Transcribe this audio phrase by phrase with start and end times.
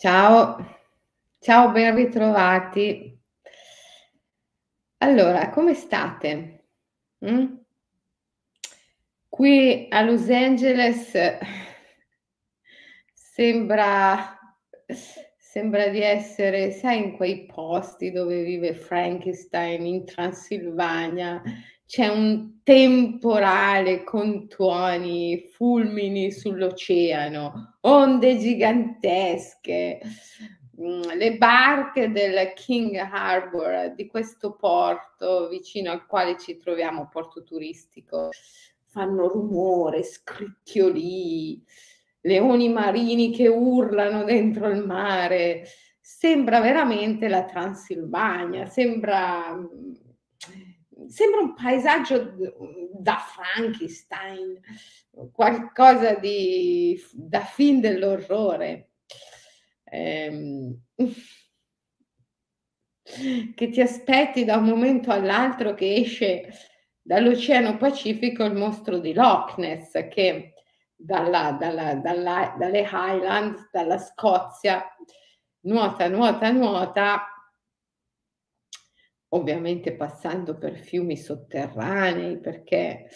[0.00, 0.64] Ciao,
[1.40, 3.20] ciao, ben ritrovati.
[4.98, 6.66] Allora, come state?
[7.18, 7.46] Mh?
[9.28, 11.18] Qui a Los Angeles
[13.12, 14.38] sembra
[15.36, 21.42] sembra di essere, sai, in quei posti dove vive Frankenstein in Transilvania.
[21.88, 29.98] C'è un temporale con tuoni, fulmini sull'oceano, onde gigantesche.
[30.76, 37.42] Mhmm, le barche del King Harbor, di questo porto vicino al quale ci troviamo, porto
[37.42, 38.28] turistico,
[38.84, 41.64] fanno rumore, scricchiolii,
[42.20, 45.64] leoni marini che urlano dentro il mare.
[46.02, 50.07] Sembra veramente la Transilvania, sembra mhmm,
[51.08, 52.34] sembra un paesaggio
[52.92, 54.60] da Frankenstein,
[55.32, 58.90] qualcosa di da film dell'orrore.
[59.84, 60.80] Ehm,
[63.54, 66.52] che ti aspetti da un momento all'altro che esce
[67.00, 70.52] dall'Oceano Pacifico il mostro di Loch Ness che
[70.94, 74.84] dalla dalla dalla dalle Highlands, dalla Scozia,
[75.60, 77.37] nuota, nuota, nuota
[79.30, 83.08] ovviamente passando per fiumi sotterranei, perché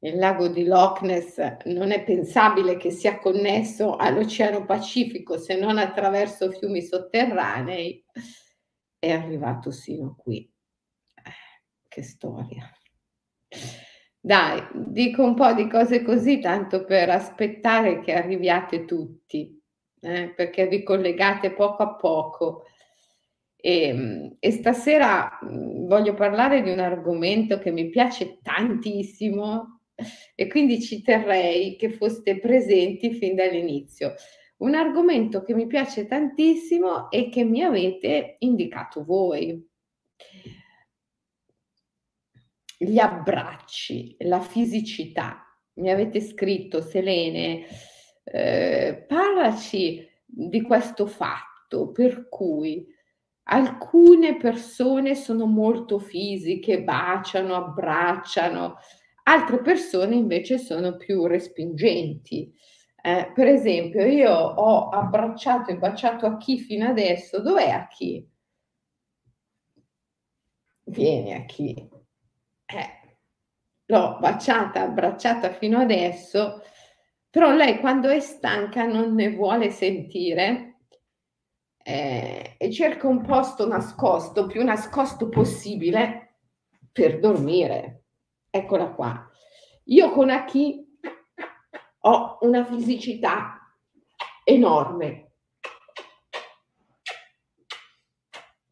[0.00, 5.78] il lago di Loch Ness non è pensabile che sia connesso all'Oceano Pacifico se non
[5.78, 8.04] attraverso fiumi sotterranei,
[8.98, 10.50] è arrivato sino qui.
[11.14, 11.30] Eh,
[11.88, 12.70] che storia.
[14.20, 19.60] Dai, dico un po' di cose così tanto per aspettare che arriviate tutti,
[20.00, 22.64] eh, perché vi collegate poco a poco.
[23.66, 29.80] Ehm, e stasera, voglio parlare di un argomento che mi piace tantissimo
[30.34, 34.16] e quindi ci terrei che foste presenti fin dall'inizio.
[34.58, 39.66] Un argomento che mi piace tantissimo e che mi avete indicato voi.
[42.76, 45.42] Gli abbracci, la fisicità.
[45.76, 47.64] Mi avete scritto: "Selene,
[48.24, 52.92] ehm, parlaci di questo fatto per cui
[53.44, 58.76] alcune persone sono molto fisiche, baciano, abbracciano,
[59.24, 62.52] altre persone invece sono più respingenti".
[63.02, 67.40] Eh, per esempio io ho abbracciato e baciato Achille fino adesso.
[67.42, 68.26] Dov'è Achille?
[70.86, 71.88] Vieni Achille.
[72.66, 73.18] Eh,
[73.86, 76.62] l'ho baciata, abbracciata fino adesso,
[77.30, 80.73] però lei quando è stanca non ne vuole sentire,
[81.84, 86.38] ehm, e cerca un posto nascosto, più nascosto possibile,
[86.90, 88.04] per dormire.
[88.50, 89.30] Eccola qua.
[89.84, 90.86] Io con Achille
[92.00, 93.58] ho una fisicità
[94.44, 95.32] enorme.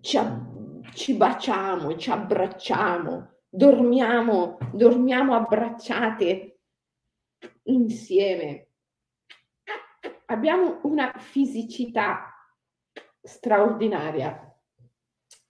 [0.00, 0.50] Ci ab
[0.92, 6.60] ci baciamo, ci abbracciamo, dormiamo dormiamo abbracciate
[7.64, 8.68] insieme.
[10.26, 12.31] Abbiamo una fisicità
[13.22, 14.54] straordinaria.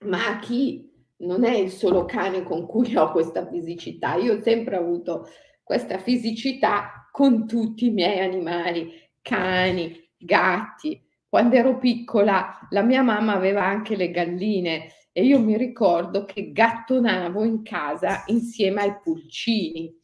[0.05, 4.15] Ma Achille non è il solo cane con cui ho questa fisicità.
[4.17, 5.29] Io ho sempre avuto
[5.63, 11.01] questa fisicità con tutti i miei animali, cani, gatti.
[11.29, 16.53] Quando ero piccola la mia mamma aveva anche le galline e io mi ricordo che
[16.53, 19.95] gattonavo in casa insieme ai pulcini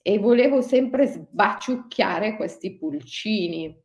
[0.00, 3.76] e volevo sempre sbaciucchiare questi pulcini.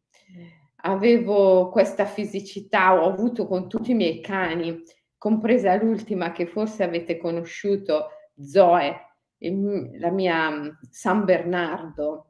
[0.87, 4.81] Avevo questa fisicità, ho avuto con tutti i miei cani,
[5.17, 8.07] compresa l'ultima che forse avete conosciuto,
[8.39, 8.95] Zoe,
[9.39, 12.27] il la mia San Bernardo.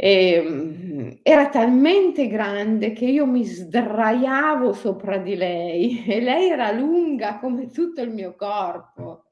[0.00, 7.38] Ehm, era talmente grande che io mi sdraiavo sopra di lei e lei era lunga
[7.38, 9.24] come tutto il mio corpo,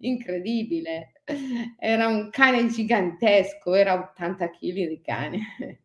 [0.00, 1.12] incredibile.
[1.78, 5.80] Era un cane gigantesco, era 80 chili di cane.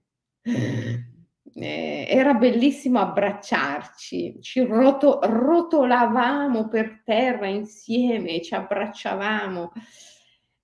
[1.56, 9.72] Ehm, era bellissimo abbracciarci, ci roto rotolavamo per terra insieme, ci abbracciavamo.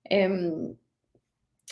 [0.02, 0.76] Ehm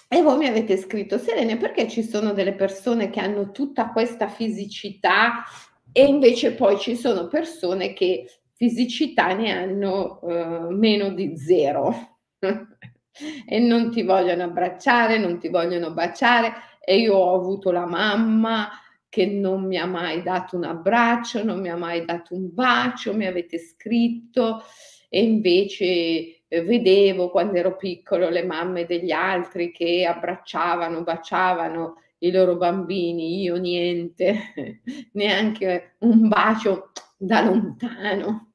[0.08, 4.28] e voi mi avete scritto: "Selene, perché ci sono delle persone che hanno tutta questa
[4.28, 5.44] fisicità
[5.92, 12.18] e invece poi ci sono persone che fisicità ne hanno, uhm, meno di 0
[13.48, 16.52] e non ti vogliono abbracciare, non ti vogliono baciare
[16.84, 18.68] e io ho avuto la mamma
[19.14, 23.14] che non mi ha mai dato un abbraccio, non mi ha mai dato un bacio",
[23.14, 24.64] mi avete scritto,
[25.08, 32.56] e invece vedevo quando ero piccolo le mamme degli altri che abbracciavano, baciavano i loro
[32.56, 34.82] bambini, io niente,
[35.12, 38.54] neanche un bacio da lontano.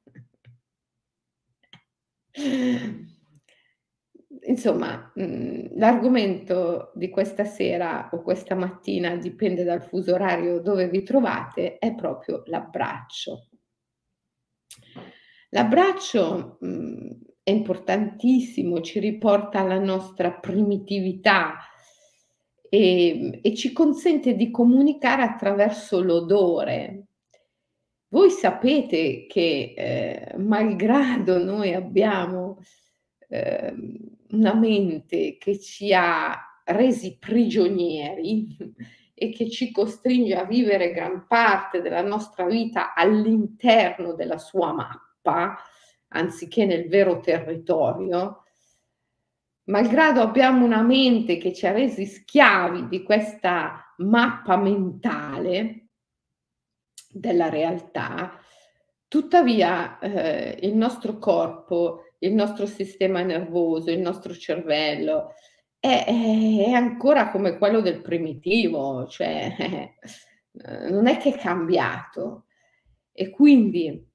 [4.44, 11.02] Insomma, mhmm, l'argomento di questa sera o questa mattina, dipende dal fuso orario dove vi
[11.02, 13.48] trovate, è proprio l'abbraccio.
[15.50, 17.10] L'abbraccio, mhmm,
[17.42, 21.56] è importantissimo, ci riporta alla nostra primitività,
[22.68, 27.06] ehm, e ci consente di comunicare attraverso l'odore.
[28.08, 32.58] Voi sapete che, ehm, malgrado noi abbiamo,
[33.28, 38.56] ehm, una mente che ci ha resi prigionieri
[39.14, 45.58] e che ci costringe a vivere gran parte della nostra vita all'interno della sua mappa,
[46.08, 48.44] anziché nel vero territorio,
[49.64, 55.88] malgrado abbiamo una mente che ci ha resi schiavi di questa mappa mentale
[57.12, 58.40] della realtà,
[59.06, 65.34] tuttavia eh, il nostro corpo, il nostro sistema nervoso, il nostro cervello
[65.78, 69.94] è, è ancora come quello del primitivo, cioè
[70.90, 72.46] non è che è cambiato.
[73.12, 74.08] E quindi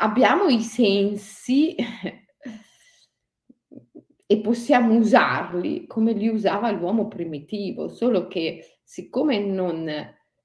[0.00, 1.74] abbiamo i sensi
[4.26, 9.88] e possiamo usarli come li usava l'uomo primitivo, solo che siccome non,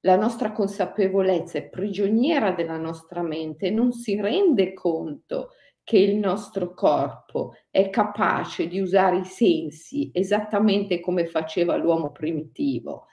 [0.06, 5.52] la nostra consapevolezza è prigioniera della nostra mente, non si rende conto
[5.84, 13.08] che il nostro corpo è capace di usare i sensi esattamente come faceva l'uomo primitivo.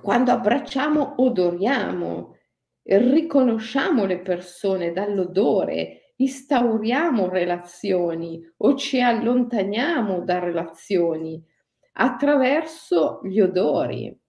[0.00, 2.36] Quando abbracciamo odoriamo,
[2.82, 11.42] riconosciamo le persone dall'odore, instauriamo relazioni o ci allontaniamo da relazioni
[11.92, 14.21] attraverso gli odori.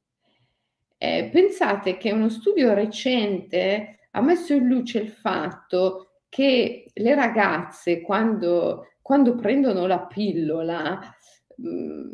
[1.03, 7.99] Eh, pensate che uno studio recente ha messo in luce il fatto che le ragazze
[7.99, 11.13] quando, quando prendono la pillola
[11.57, 12.11] mh, mm,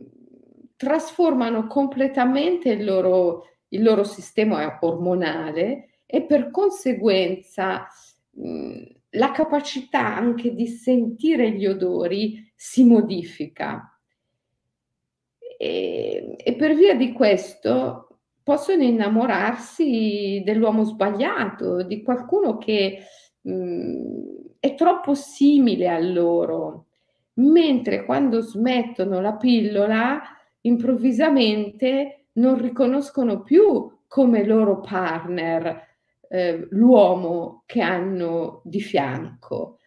[0.76, 7.88] trasformano completamente il loro, il loro sistema ormonale e per conseguenza
[8.32, 14.00] mh, la capacità anche di sentire gli odori si modifica.
[15.60, 18.09] E, e per via di questo
[18.50, 22.98] possono innamorarsi dell'uomo sbagliato, di qualcuno che
[23.42, 26.88] mh, è troppo simile a loro,
[27.36, 30.20] mentre quando smettono la pillola
[30.62, 35.88] improvvisamente non riconoscono più come loro partner
[36.28, 39.78] eh, l'uomo che hanno di fianco,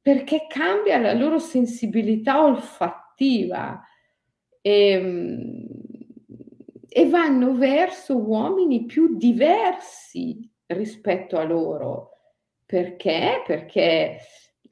[0.00, 3.82] perché cambia la loro sensibilità olfattiva.
[4.62, 5.85] E, ehm,
[6.96, 12.12] e vanno verso uomini più diversi rispetto a loro.
[12.64, 13.42] Perché?
[13.46, 14.16] Perché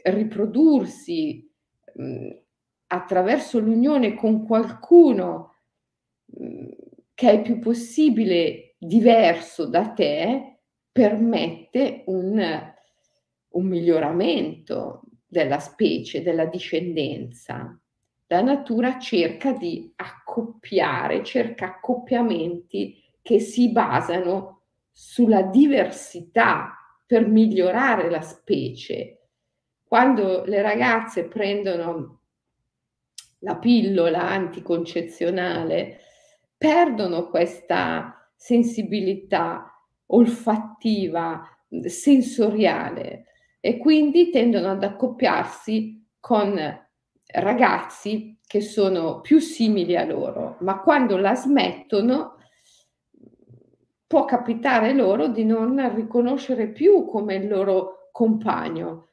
[0.04, 1.46] riprodursi
[1.92, 2.30] mh,
[2.86, 5.56] attraverso l'unione con qualcuno
[6.24, 6.68] mh,
[7.12, 10.60] che è più possibile diverso da te
[10.90, 12.72] permette un,
[13.48, 17.78] un miglioramento della specie, della discendenza.
[18.28, 19.92] La natura cerca di
[20.34, 26.74] accoppiare, cerca accoppiamenti che si basano sulla diversità
[27.06, 29.28] per migliorare la specie.
[29.84, 32.20] Quando le ragazze prendono
[33.40, 36.00] la pillola anticoncezionale,
[36.56, 39.70] perdono questa sensibilità
[40.06, 41.48] olfattiva,
[41.84, 43.26] sensoriale
[43.60, 46.58] e quindi tendono ad accoppiarsi con
[47.26, 52.36] ragazzi che sono più simili a loro, ma quando la smettono
[54.06, 59.08] può capitare loro di non riconoscere più come il loro compagno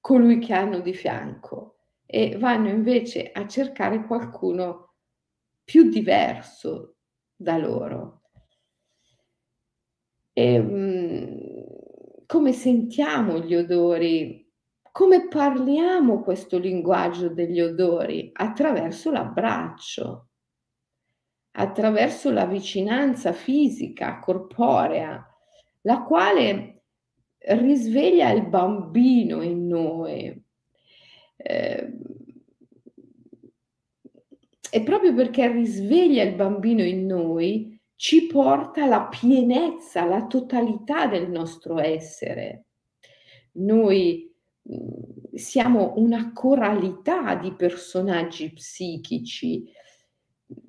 [0.00, 4.94] colui che hanno di fianco e vanno invece a cercare qualcuno
[5.62, 6.96] più diverso
[7.36, 8.22] da loro.
[10.32, 14.49] E, um, come sentiamo gli odori?
[14.92, 18.30] Come parliamo questo linguaggio degli odori?
[18.32, 20.28] Attraverso l'abbraccio,
[21.52, 25.24] attraverso la vicinanza fisica, corporea,
[25.82, 26.82] la quale
[27.38, 30.44] risveglia il bambino in noi.
[31.36, 31.92] Eh,
[34.72, 41.30] e proprio perché risveglia il bambino in noi, ci porta alla pienezza, alla totalità del
[41.30, 42.66] nostro essere.
[43.52, 44.29] Noi
[45.34, 49.70] siamo una coralità di personaggi psichici,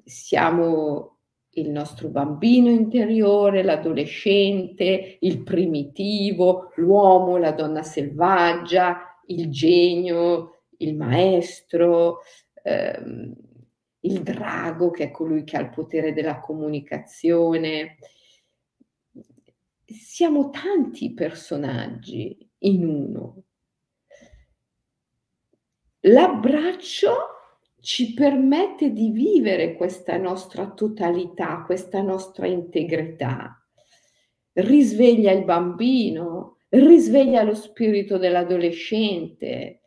[0.03, 1.17] siamo
[1.55, 12.19] il nostro bambino interiore, l'adolescente, il primitivo, l'uomo, la donna selvaggia, il genio, il maestro,
[12.63, 13.33] ehm,
[14.01, 17.97] il drago che è colui che ha il potere della comunicazione.
[19.85, 23.43] Siamo tanti personaggi in uno.
[26.01, 27.13] L'abbraccio
[27.79, 33.63] ci permette di vivere questa nostra totalità, questa nostra integrità.
[34.53, 39.81] Risveglia il bambino, risveglia lo spirito dell'adolescente,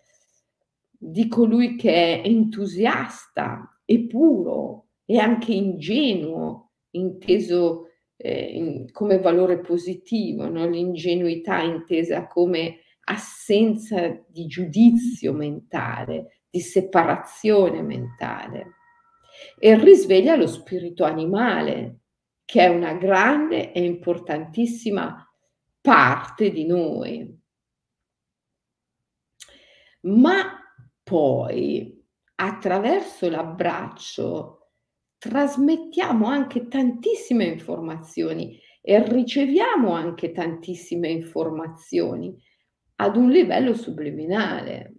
[0.91, 9.59] di colui che è entusiasta e puro e anche ingenuo, inteso eh, in, come valore
[9.59, 10.67] positivo, no?
[10.67, 18.75] l'ingenuità intesa come assenza di giudizio mentale, di separazione mentale
[19.59, 22.01] e risveglia lo spirito animale,
[22.45, 25.29] che è una grande e importantissima
[25.81, 27.43] parte di noi.
[30.03, 30.61] Ma
[31.03, 32.03] poi,
[32.37, 34.71] attraverso l'abbraccio,
[35.19, 42.37] trasmettiamo anche tantissime informazioni e riceviamo anche tantissime informazioni
[42.97, 44.95] ad un livello subliminale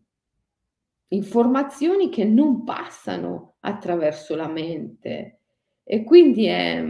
[1.10, 5.42] informazioni che non passano attraverso la mente
[5.84, 6.84] e quindi è,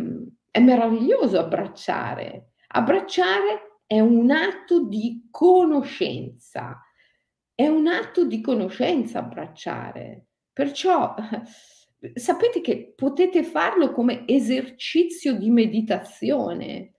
[0.52, 2.52] è meraviglioso abbracciare.
[2.68, 6.82] Abbracciare è un atto di conoscenza,
[7.54, 10.28] è un atto di conoscenza abbracciare.
[10.52, 11.14] Perciò
[12.14, 16.95] sapete che potete farlo come esercizio di meditazione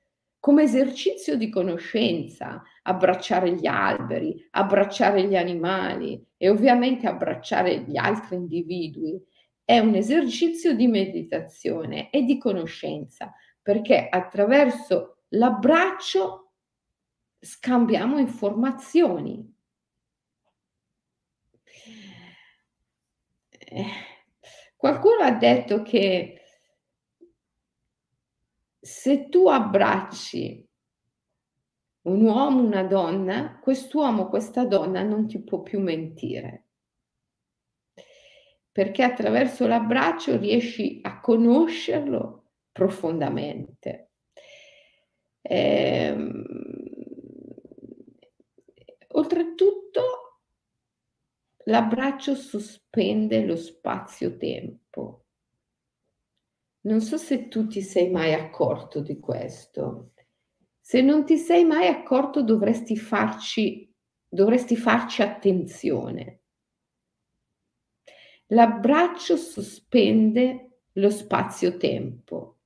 [0.47, 8.37] come esercizio di conoscenza, abbracciare gli alberi, abbracciare gli animali e ovviamente abbracciare gli altri
[8.37, 9.21] individui.
[9.65, 16.53] È un esercizio di meditazione e di conoscenza, perché attraverso l'abbraccio
[17.41, 19.53] scambiamo informazioni.
[23.49, 23.85] Eh,
[24.77, 26.46] qualcuno ha detto che
[28.87, 30.65] se tu abbracci
[32.03, 36.67] un uomo, una donna, quest'uomo, questa donna non ti può più mentire.
[38.71, 44.11] Perché attraverso l'abbraccio riesci a conoscerlo profondamente.
[45.43, 46.45] Ehm,
[49.09, 50.03] oltretutto,
[51.65, 55.26] l'abbraccio sospende lo spazio-tempo.
[56.87, 60.13] Non so se tu ti sei mai accorto di questo.
[60.81, 63.93] Se non ti sei mai accorto dovresti farci,
[64.29, 66.43] dovresti farci attenzione.
[68.51, 72.59] L'abbraccio sospende lo spazio-tempo.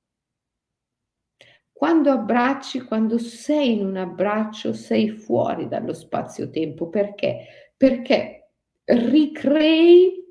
[1.71, 6.89] Quando abbracci, quando sei in un abbraccio, sei fuori dallo spazio-tempo.
[6.89, 7.73] Perché?
[7.75, 8.51] Perché
[8.83, 10.23] ricrei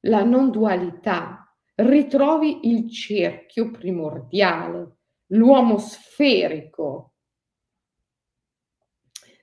[0.00, 1.37] la non dualità,
[1.78, 7.12] ritrovi il cerchio primordiale, l'uomo sferico.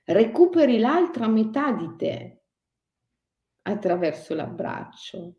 [0.04, 2.42] Recuperi l'altra metà di te
[3.62, 5.34] attraverso l'abbraccio.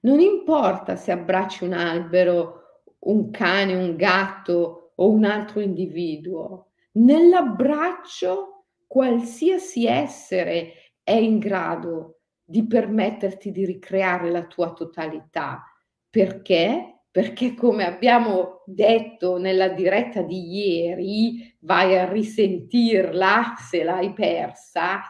[0.00, 8.66] Non importa se abbracci un albero, un cane, un gatto o un altro individuo, nell'abbraccio
[8.86, 12.17] qualsiasi essere è in grado
[12.50, 15.62] di permetterti di ricreare la tua totalità.
[16.08, 17.02] Perché?
[17.10, 25.02] Perché come abbiamo detto nella diretta di ieri, vai a risentirla se l'hai persa,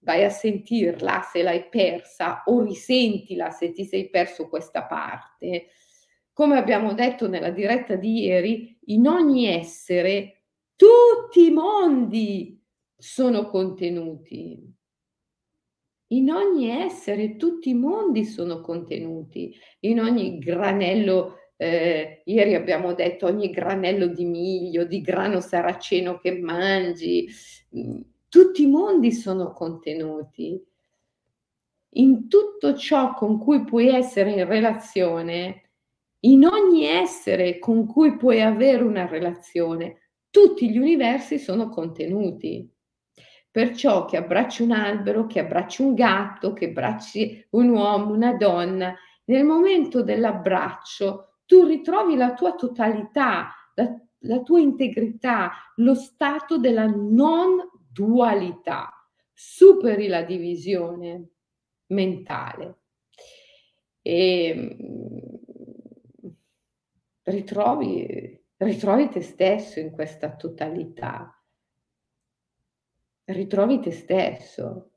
[0.00, 5.68] vai a sentirla se l'hai persa o risentila se ti sei perso questa parte.
[6.30, 10.42] Come abbiamo detto nella diretta di ieri, in ogni essere
[10.76, 12.62] tutti i mondi
[12.98, 14.78] sono contenuti
[16.12, 23.26] in ogni essere, tutti i mondi sono contenuti, in ogni granello, eh, ieri abbiamo detto
[23.26, 27.28] ogni granello di miglio, di grano saraceno che mangi,
[27.76, 30.60] mm, tutti i mondi sono contenuti.
[31.94, 35.70] In tutto ciò con cui puoi essere in relazione,
[36.20, 42.68] in ogni essere con cui puoi avere una relazione, tutti gli universi sono contenuti.
[43.50, 48.94] Perciò che abbracci un albero, che abbracci un gatto, che abbracci un uomo, una donna,
[49.24, 56.86] nel momento dell'abbraccio tu ritrovi la tua totalità, la, la tua integrità, lo stato della
[56.86, 58.94] non dualità.
[59.32, 61.30] superi la divisione
[61.86, 62.80] mentale
[64.02, 66.28] e mm,
[67.22, 71.39] ritrovi, ritrovi te stesso in questa totalità,
[73.32, 74.90] ritrovi te stesso.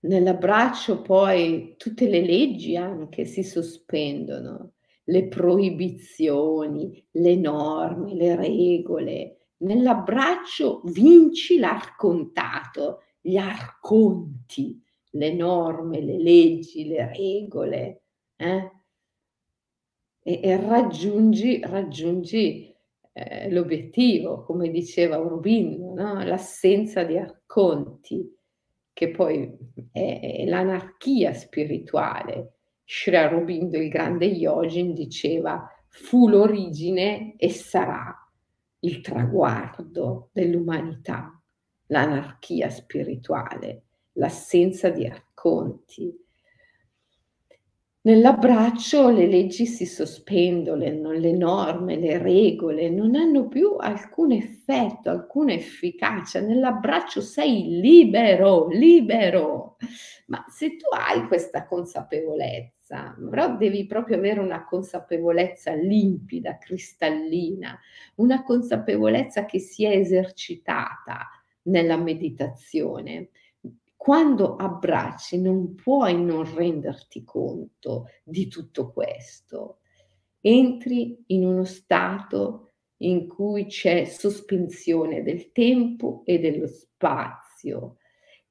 [0.00, 9.38] Nell'abbraccio poi tutte le leggi anche si sospendono, le proibizioni, le norme, le regole.
[9.58, 14.80] Nell'abbraccio vinci l'arcontato, gli arconti,
[15.10, 18.02] le norme, le leggi, le regole.
[18.36, 18.70] Eh?
[20.22, 22.67] E, e, raggiungi, raggiungi
[23.18, 26.22] eh, l'obiettivo, come diceva Rubin, no?
[26.22, 28.36] l'assenza di arconti
[28.92, 29.56] che poi
[29.92, 32.54] è, è l'anarchia spirituale.
[32.84, 38.14] Sri Aurobindo, il grande yogin, diceva fu l'origine e sarà
[38.80, 41.40] il traguardo dell'umanità,
[41.86, 46.12] l'anarchia spirituale, l'assenza di racconti,
[48.08, 55.52] Nell'abbraccio le leggi si sospendono, le norme, le regole non hanno più alcun effetto, alcuna
[55.52, 56.40] efficacia.
[56.40, 59.76] Nell'abbraccio sei libero, libero.
[60.28, 67.78] Ma se tu hai questa consapevolezza, però devi proprio avere una consapevolezza limpida, cristallina,
[68.14, 71.28] una consapevolezza che si è esercitata
[71.64, 73.28] nella meditazione
[73.98, 79.80] quando abbracci non puoi non renderti conto di tutto questo.
[80.40, 87.96] Entri in uno stato in cui c'è sospensione del tempo e dello spazio.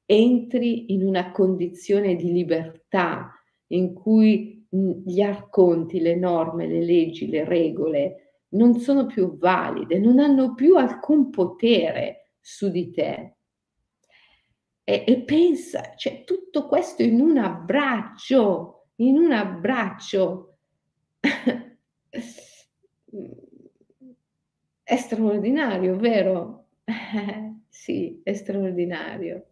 [0.06, 3.32] Entri in una condizione di libertà
[3.68, 10.20] in cui gli arconti, le norme, le leggi, le regole non sono più valide, non
[10.20, 13.37] hanno più alcun potere su di te
[14.90, 20.60] e, e pensa, c'è tutto questo in un abbraccio, in un abbraccio.
[24.84, 26.68] è straordinario, vero?
[27.68, 29.48] sì, è straordinario.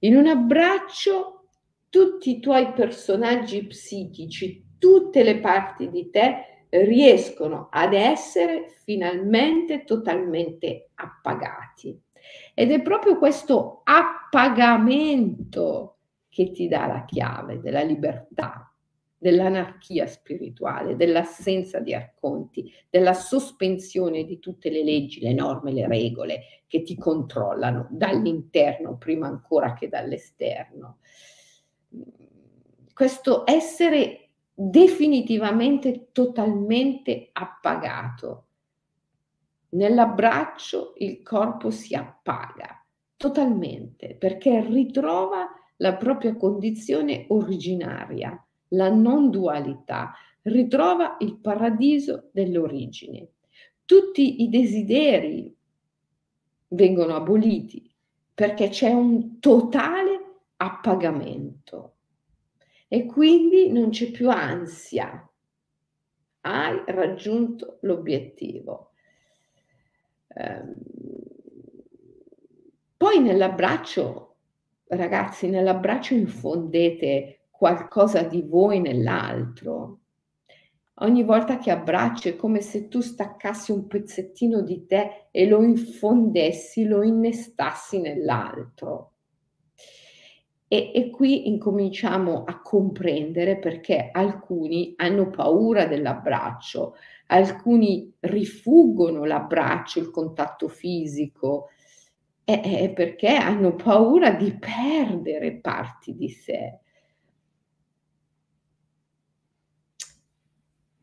[0.00, 1.50] In un abbraccio
[1.88, 10.90] tutti i tuoi personaggi psichici, tutte le parti di te riescono ad essere finalmente totalmente
[10.96, 12.02] appagati.
[12.54, 15.96] Ed è proprio questo appagamento
[16.28, 18.70] che ti dà la chiave della libertà,
[19.18, 26.42] dell'anarchia spirituale, dell'assenza di arconti, della sospensione di tutte le leggi, le norme, le regole
[26.66, 30.98] che ti controllano dall'interno prima ancora che dall'esterno.
[32.92, 38.45] Questo essere definitivamente totalmente appagato
[39.76, 42.82] Nell'abbraccio il corpo si appaga
[43.14, 53.28] totalmente perché ritrova la propria condizione originaria, la non dualità, ritrova il paradiso dell'origine.
[53.84, 55.54] Tutti i desideri
[56.68, 57.94] vengono aboliti
[58.32, 61.96] perché c'è un totale appagamento
[62.88, 65.28] e quindi non c'è più ansia.
[66.40, 68.92] Hai raggiunto l'obiettivo.
[70.36, 70.74] Ehm,
[72.96, 74.36] poi nell'abbraccio,
[74.88, 80.00] ragazzi, nell'abbraccio infondete qualcosa di voi nell'altro.
[81.00, 85.62] Ogni volta che abbracci è come se tu staccassi un pezzettino di te e lo
[85.62, 89.12] infondessi, lo innestassi nell'altro.
[90.68, 96.94] E, e, qui incominciamo a comprendere perché alcuni hanno paura dell'abbraccio,
[97.26, 101.70] alcuni rifuggono l'abbraccio, il contatto fisico,
[102.44, 106.78] è, perché hanno paura di perdere parti di sé.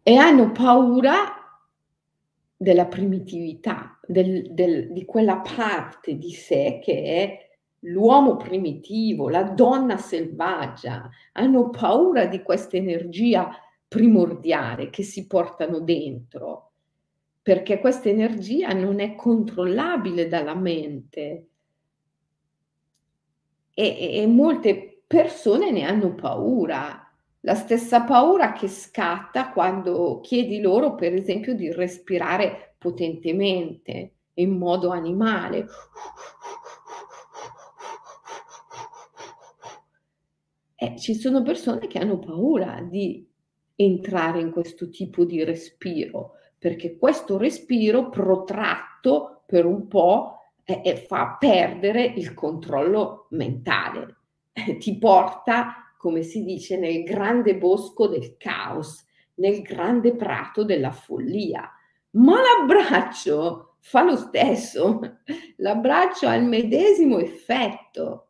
[0.05, 1.15] E hanno paura
[2.55, 7.51] della primitività, del, del, di quella parte di sé che è
[7.85, 13.49] l'uomo primitivo, la donna selvaggia, hanno paura di questa energia
[13.93, 16.71] primordiale che si portano dentro,
[17.43, 21.47] perché questa energia non è controllabile dalla mente
[23.71, 27.07] e, e molte persone ne hanno paura.
[27.41, 34.89] La stessa paura che scatta quando chiedi loro, per esempio, di respirare potentemente in modo
[34.89, 35.67] animale.
[40.77, 43.31] Eh, ci sono persone che hanno paura di
[43.75, 50.95] entrare in questo tipo di respiro, perché questo respiro protratto per un po' e, e
[50.95, 54.15] fa perdere il controllo mentale,
[54.79, 59.05] ti porta, come si dice, nel grande bosco del caos,
[59.35, 61.69] nel grande prato della follia.
[62.11, 64.99] Ma l'abbraccio fa lo stesso,
[65.57, 68.27] l'abbraccio ha il medesimo effetto,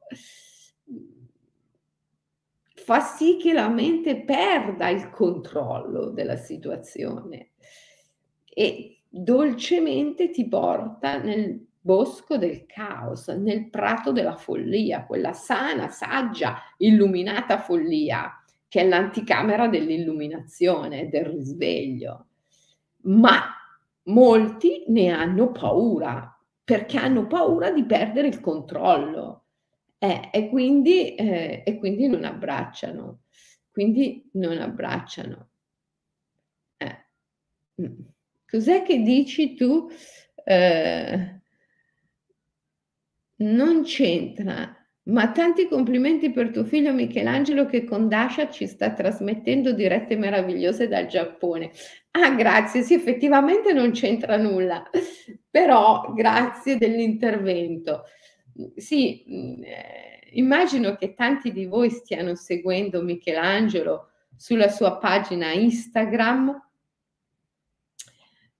[2.83, 7.51] fa sì che la mente perda il controllo della situazione
[8.43, 16.57] e dolcemente ti porta nel bosco del caos, nel prato della follia, quella sana, saggia,
[16.77, 22.25] illuminata follia che è l'anticamera dell'illuminazione, del risveglio.
[23.03, 23.43] Ma
[24.03, 29.42] molti ne hanno paura perché hanno paura di perdere il controllo
[30.03, 33.21] eh, e, quindi, eh, e quindi non abbracciano.
[33.71, 35.49] Quindi non abbracciano.
[36.79, 36.97] Eh.
[37.81, 38.01] Mm.
[38.47, 39.89] Cos'è che dici tu?
[40.43, 41.41] Eh,
[43.37, 49.73] non c'entra ma tanti complimenti per tuo figlio Michelangelo che con Dasha ci sta trasmettendo
[49.73, 51.71] dirette meravigliose dal Giappone.
[52.11, 54.89] Ah, grazie, sì, effettivamente non c'entra nulla,
[55.51, 58.03] però grazie dell'intervento.
[58.75, 59.23] Sì,
[59.63, 66.61] eh, immagino che tanti di voi stiano seguendo Michelangelo sulla sua pagina Instagram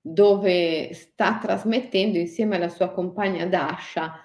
[0.01, 4.19] dove sta trasmettendo insieme alla sua compagna Dasha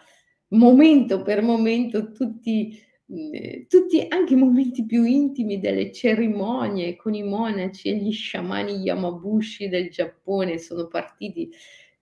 [0.49, 7.23] momento per momento tutti, mhmm, tutti anche i momenti più intimi delle cerimonie con i
[7.23, 11.53] monaci e gli sciamani Yamabushi del Giappone sono partiti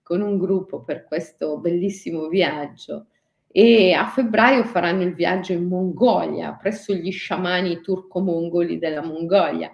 [0.01, 3.07] con un gruppo per questo bellissimo viaggio
[3.57, 9.71] e a febbraio faranno il viaggio in Mongolia presso gli sciamani turco-mongoli della Mongolia.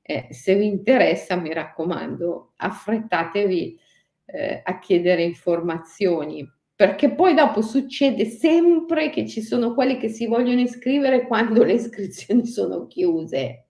[0.00, 3.76] Eh, se vi interessa, mi raccomando, affrettatevi
[4.24, 10.28] eh, a chiedere informazioni perché poi dopo succede sempre che ci sono quelli che si
[10.28, 13.66] vogliono iscrivere quando le iscrizioni sono chiuse.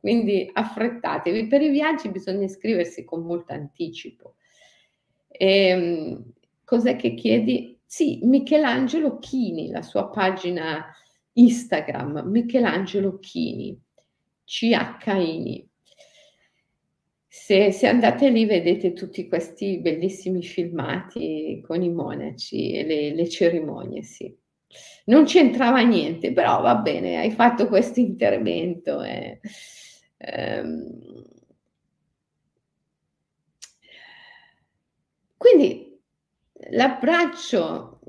[0.00, 1.46] Quindi affrettatevi.
[1.46, 4.34] Per i viaggi bisogna iscriversi con molto anticipo.
[5.28, 6.24] E, ehm,
[6.64, 7.73] cos'è che chiedi?
[7.86, 10.86] Sì, Michelangelo Chini, la sua pagina
[11.34, 13.78] Instagram, Michelangelo Chini,
[14.44, 15.68] CHINI.
[17.26, 23.28] Se, se, andate lì vedete tutti questi bellissimi filmati con i monaci e le, le
[23.28, 24.34] cerimonie, sì.
[25.06, 29.02] Non c'entrava niente, però va bene, hai fatto questo intervento.
[29.02, 29.40] Eh.
[30.18, 31.22] Ehm.
[35.36, 35.93] Quindi
[36.70, 38.00] l'abbraccio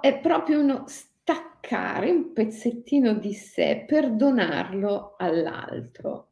[0.00, 6.30] è proprio uno staccare un pezzettino di sé per donarlo all'altro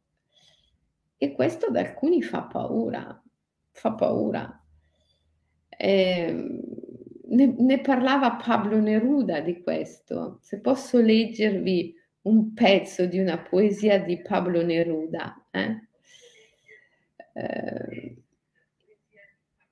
[1.17, 3.21] e questo ad alcuni fa paura,
[3.71, 4.63] fa paura.
[5.67, 6.61] Eh,
[7.27, 10.39] ne, ne, parlava Pablo Neruda di questo.
[10.41, 15.47] Se posso leggervi un pezzo di una poesia di Pablo Neruda.
[15.51, 15.87] Eh?
[17.33, 18.15] Eh,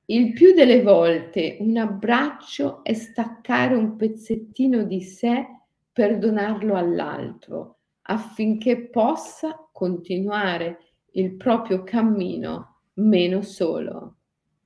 [0.09, 5.45] il più delle volte un abbraccio è staccare un pezzettino di sé
[5.91, 10.79] per donarlo all'altro affinché possa continuare
[11.11, 14.15] il proprio cammino meno solo.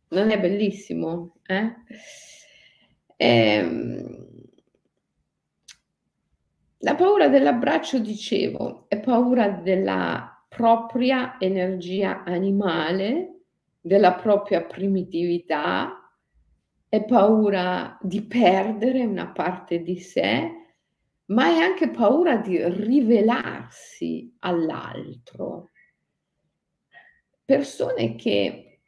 [0.10, 1.38] Non è bellissimo?
[1.46, 1.74] Eh?
[3.16, 4.28] Ehm,
[6.80, 13.31] la paura dell'abbraccio, dicevo, è paura della propria energia animale,
[13.82, 16.02] della propria primitività,
[16.88, 20.50] è paura di perdere una parte di sé,
[21.26, 25.70] ma è anche paura di rivelarsi all'altro.
[27.44, 28.80] Persone che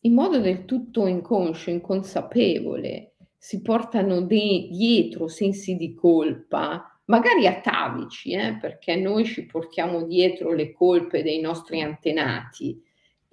[0.00, 8.32] in modo del tutto inconscio, inconsapevole, si portano de- dietro sensi di colpa, magari atavici,
[8.32, 12.82] eh, perché noi ci portiamo dietro le colpe dei nostri antenati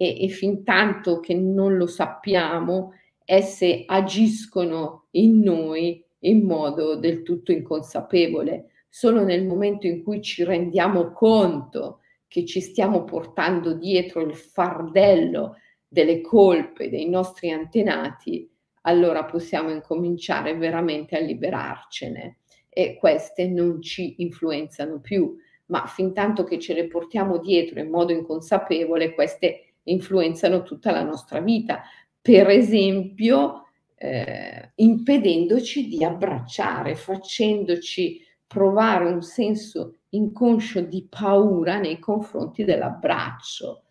[0.02, 7.22] e, e fin tanto che non lo sappiamo, esse agiscono in noi in modo del
[7.22, 8.70] tutto inconsapevole.
[8.88, 15.58] Solo nel momento in cui ci rendiamo conto che ci stiamo portando dietro il fardello
[15.86, 18.50] delle colpe dei nostri antenati,
[18.82, 22.38] allora possiamo incominciare veramente a liberarcene
[22.68, 25.36] e queste non ci influenzano più,
[25.66, 31.02] ma fin tanto che ce le portiamo dietro in modo inconsapevole, queste influenzano tutta la
[31.02, 31.82] nostra vita.
[32.20, 33.66] Per esempio,
[33.96, 43.84] eh, impedendoci di abbracciare, facendoci provare un senso inconscio di paura nei confronti dell'abbraccio,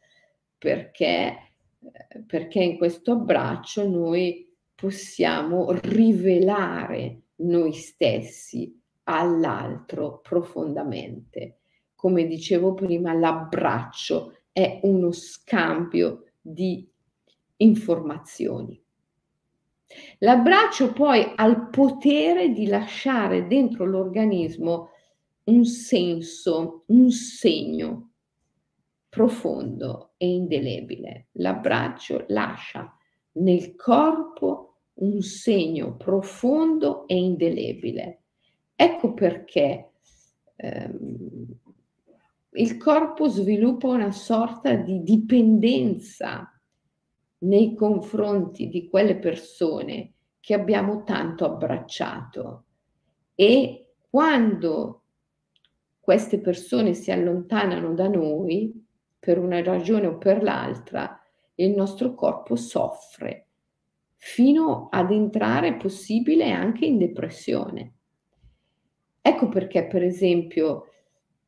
[0.57, 11.59] perché, eh, perché in questo abbraccio noi possiamo rivelare noi stessi all'altro profondamente.
[11.95, 16.87] Come dicevo prima, l'abbraccio è uno scambio di
[17.57, 18.81] informazioni.
[20.19, 24.89] L'abbraccio poi ha il potere di lasciare dentro l'organismo
[25.45, 28.11] un senso, un segno
[29.09, 31.27] profondo e indelebile.
[31.33, 32.95] L'abbraccio lascia
[33.33, 38.21] nel corpo un segno profondo e indelebile.
[38.75, 39.91] Ecco perché
[40.55, 41.45] ehm,
[42.53, 46.51] il corpo sviluppa una sorta di dipendenza
[47.39, 52.65] nei confronti di quelle persone che abbiamo tanto abbracciato
[53.35, 55.03] e quando
[55.99, 58.85] queste persone si allontanano da noi
[59.17, 61.21] per una ragione o per l'altra,
[61.55, 63.45] il nostro corpo soffre
[64.17, 67.93] fino ad entrare possibile anche in depressione.
[69.21, 70.90] Ecco perché, per esempio,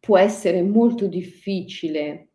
[0.03, 2.27] può essere molto difficile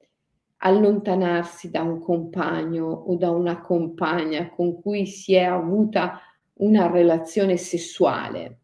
[0.58, 6.18] allontanarsi da un compagno o da una compagna con cui si è avuta
[6.60, 8.60] una relazione sessuale.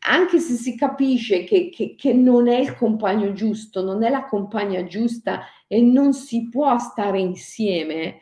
[0.00, 4.24] Anche se si capisce che, che, che, non è il compagno giusto, non è la
[4.24, 8.20] compagna giusta e non si può stare insieme,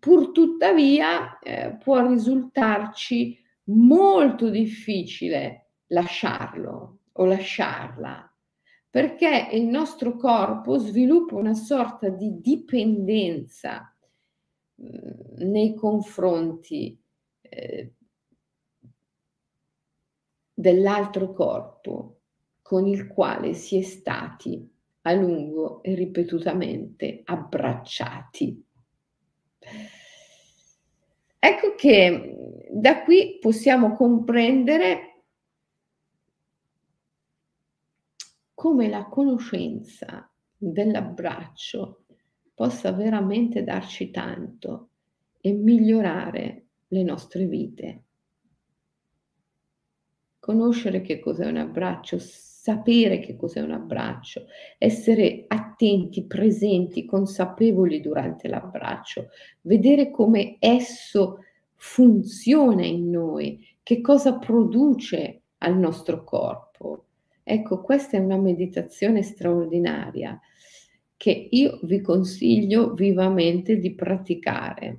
[0.00, 8.32] pur tuttavia eh, può risultarci molto difficile lasciarlo o lasciarla
[8.92, 13.90] perché il nostro corpo sviluppa una sorta di dipendenza
[14.74, 17.00] mhmm, nei confronti
[17.40, 17.94] eh,
[20.52, 22.20] dell'altro corpo
[22.60, 24.70] con il quale si è stati
[25.04, 28.62] a lungo e ripetutamente abbracciati.
[31.38, 32.36] Ecco che
[32.70, 35.11] da qui possiamo comprendere
[38.62, 42.04] come la conoscenza dell'abbraccio
[42.54, 44.90] possa veramente darci tanto
[45.40, 48.02] e migliorare le nostre vite.
[50.38, 54.46] Conoscere che cos'è un abbraccio, sapere che cos'è un abbraccio,
[54.78, 59.30] essere attenti, presenti, consapevoli durante l'abbraccio,
[59.62, 61.38] vedere come esso
[61.74, 66.71] funziona in noi, che cosa produce al nostro corpo
[67.52, 70.40] Ecco, questa è una meditazione straordinaria
[71.18, 74.98] che io vi consiglio vivamente di praticare.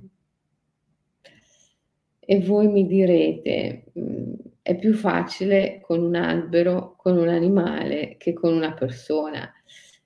[2.20, 8.32] E voi mi direte, mm, è più facile con un albero, con un animale che
[8.32, 9.52] con una persona.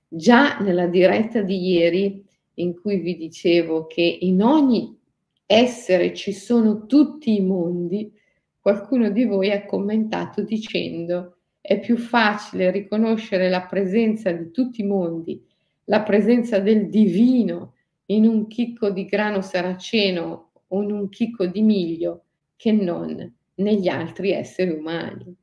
[0.09, 4.99] Già nella diretta di ieri in cui vi dicevo che in ogni
[5.45, 8.11] essere ci sono tutti i mondi,
[8.59, 11.35] qualcuno di voi ha commentato dicendo
[11.69, 15.47] è più facile riconoscere la presenza di tutti i mondi,
[15.85, 17.75] la presenza del divino
[18.07, 22.25] in un chicco di grano saraceno o in un chicco di miglio
[22.57, 25.37] che non negli altri esseri umani.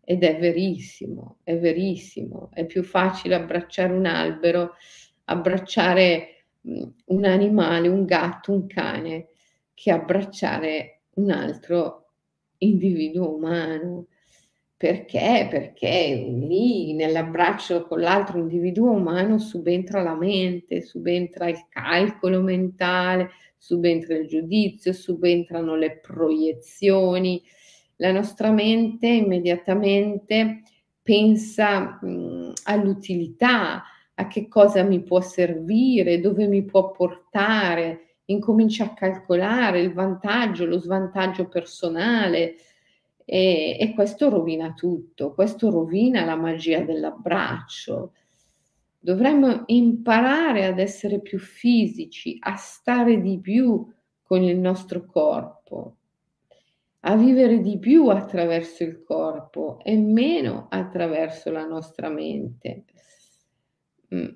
[0.00, 4.72] Ed è verissimo, è verissimo, è più facile abbracciare un albero,
[5.26, 9.28] abbracciare un animale, un gatto, un cane,
[9.72, 12.08] che abbracciare un altro
[12.58, 14.08] individuo umano.
[14.80, 15.46] Perché?
[15.50, 24.16] Perché lì nell'abbraccio con l'altro individuo umano subentra la mente, subentra il calcolo mentale, subentra
[24.16, 27.40] il giudizio, subentrano le proiezioni.
[27.96, 30.62] La nostra mente immediatamente
[31.00, 33.84] pensa mh, all'utilità,
[34.16, 40.64] a che cosa mi può servire, dove mi può portare, incomincia a calcolare il vantaggio,
[40.66, 42.56] lo svantaggio personale,
[43.24, 48.12] e, e questo rovina tutto, questo rovina la magia dell'abbraccio.
[48.98, 53.86] Dovremmo imparare ad essere più fisici, a stare di più
[54.22, 55.96] con il nostro corpo,
[57.00, 62.84] a vivere di più attraverso il corpo e meno attraverso la nostra mente.
[64.14, 64.28] Mm.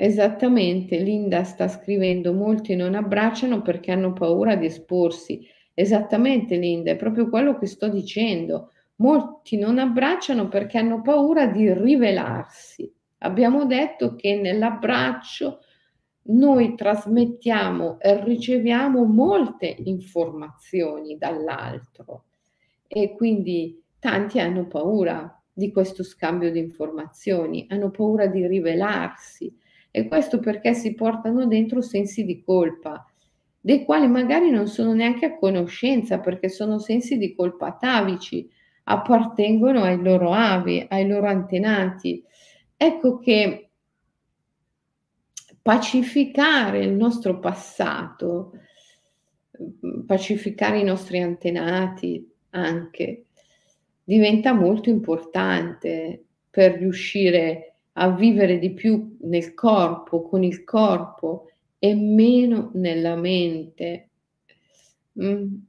[0.00, 5.44] Esattamente, Linda sta scrivendo, molti non abbracciano perché hanno paura di esporsi
[5.80, 8.72] Esattamente, Linda, è proprio quello che sto dicendo.
[8.96, 12.92] Molti non abbracciano perché hanno paura di rivelarsi.
[13.18, 15.60] Abbiamo detto che nell'abbraccio
[16.30, 22.24] noi trasmettiamo e riceviamo molte informazioni dall'altro
[22.88, 29.56] e quindi tanti hanno paura di questo scambio di informazioni, hanno paura di rivelarsi
[29.92, 33.07] e questo perché si portano dentro sensi di colpa
[33.68, 38.48] dei quali magari non sono neanche a conoscenza perché sono sensi di colpa atavici,
[38.84, 42.24] appartengono ai loro avi, ai loro antenati.
[42.74, 43.68] Ecco che
[45.60, 48.52] pacificare il nostro passato,
[50.06, 53.26] pacificare i nostri antenati anche,
[54.02, 61.47] diventa molto importante per riuscire a vivere di più nel corpo, con il corpo
[61.80, 64.10] e meno nella mente.
[65.16, 65.68] Mm.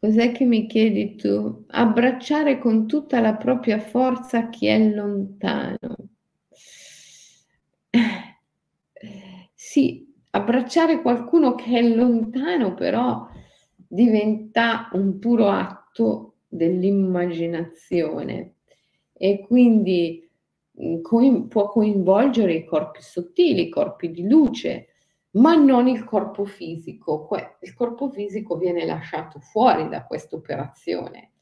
[0.00, 1.64] Cos'è che mi chiedi tu?
[1.68, 5.76] Abbracciare con tutta la propria forza chi è lontano.
[9.54, 13.28] Sì, abbracciare qualcuno che è lontano però
[13.74, 18.54] diventa un puro atto dell'immaginazione
[19.22, 20.26] e quindi
[20.82, 24.86] mm, può coinvolgere i corpi sottili, i corpi di luce,
[25.32, 27.28] ma non il corpo fisico.
[27.60, 31.32] Il corpo fisico viene lasciato fuori da questa operazione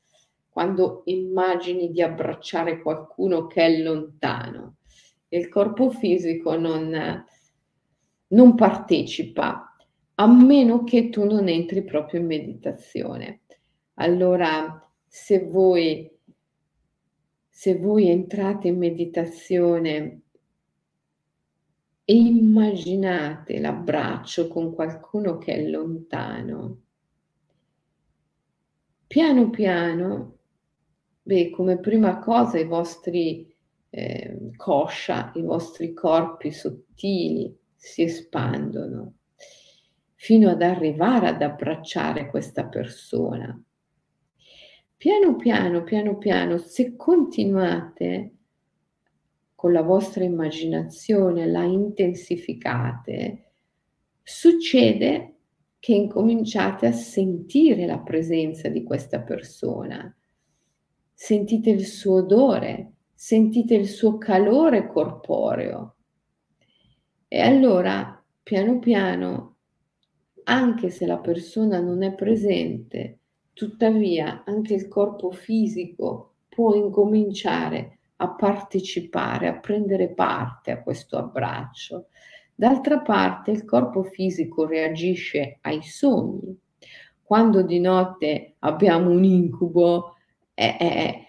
[0.48, 4.78] quando immagini di abbracciare qualcuno che è lontano.
[5.28, 7.24] Il corpo fisico non,
[8.26, 9.76] non partecipa
[10.16, 13.42] a meno che tu non entri proprio in meditazione.
[14.00, 16.10] Allora, se voi,
[17.58, 20.20] se voi entrate in meditazione
[22.04, 26.82] e immaginate l'abbraccio con qualcuno che è lontano,
[29.08, 30.36] piano piano,
[31.20, 33.52] beh, come prima cosa i vostri
[33.90, 39.14] eh, coscia, i vostri corpi sottili si espandono
[40.14, 43.60] fino ad arrivare ad abbracciare questa persona.
[44.98, 48.32] Piano piano, piano piano, se continuate
[49.54, 53.52] con la vostra immaginazione, la intensificate,
[54.24, 55.36] succede
[55.78, 60.12] che incominciate a sentire la presenza di questa persona,
[61.14, 65.94] sentite il suo odore, sentite il suo calore corporeo.
[67.28, 69.58] E allora, piano piano,
[70.42, 73.18] anche se la persona non è presente,
[73.58, 82.06] tuttavia anche il corpo fisico può incominciare a partecipare, a prendere parte a questo abbraccio.
[82.54, 86.56] D'altra parte il corpo fisico reagisce ai sogni.
[87.20, 90.14] Quando di notte abbiamo un incubo,
[90.54, 91.26] eh, eh,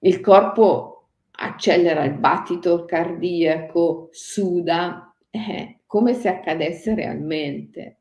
[0.00, 7.97] il corpo accelera il battito cardiaco, suda, eh, come se accadesse realmente.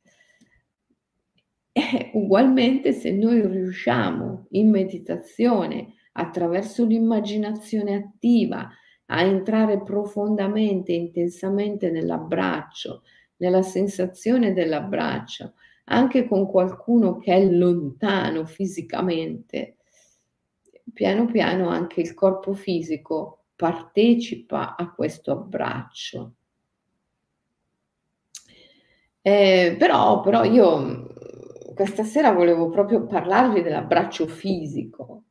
[1.77, 8.67] E ugualmente se noi riusciamo in meditazione attraverso l'immaginazione attiva,
[9.09, 13.03] a entrare profondamente, intensamente nell'abbraccio,
[13.37, 15.53] nella sensazione dell'abbraccio,
[15.85, 19.75] anche con qualcuno che è lontano fisicamente.
[20.91, 26.33] Piano piano anche il corpo fisico partecipa a questo abbraccio.
[29.21, 31.15] Eh, però, però io
[31.77, 35.25] questa sera volevo proprio parlarvi dell'abbraccio fisico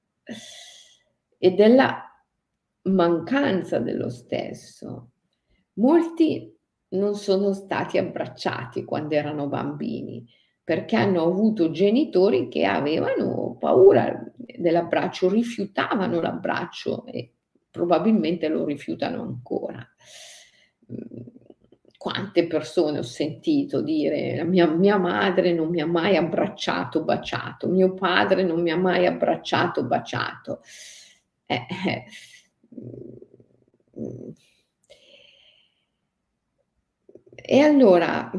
[1.38, 2.04] e della
[2.82, 5.10] mancanza dello stesso.
[5.74, 6.56] Molti
[6.90, 10.24] non sono stati abbracciati quando erano bambini
[10.62, 17.32] perché hanno avuto genitori che avevano paura dell'abbraccio, rifiutavano l'abbraccio e
[17.68, 19.84] probabilmente lo rifiutano ancora.
[21.98, 27.94] Quante persone ho sentito dire mia, mia madre non mi ha mai abbracciato, baciato, mio
[27.94, 30.60] padre non mi ha mai abbracciato, baciato.
[31.46, 32.04] Eh, eh,
[37.48, 38.30] e allora,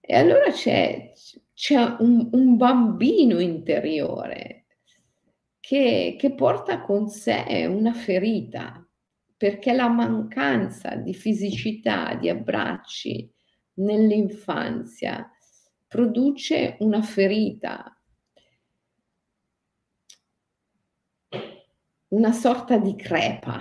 [0.00, 1.12] e allora c'è,
[1.52, 4.66] c'è un, un, bambino interiore
[5.60, 8.87] che, che porta con sé una ferita,
[9.38, 13.32] perché la mancanza di fisicità, di abbracci
[13.74, 15.30] nell'infanzia
[15.86, 17.98] produce una ferita
[22.08, 23.60] una sorta di crepa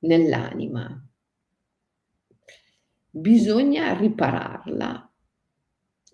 [0.00, 1.00] nell'anima.
[3.10, 5.12] Bisogna ripararla